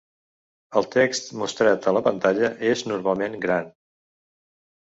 [0.79, 3.73] El text mostrat a la pantalla és normalment gran.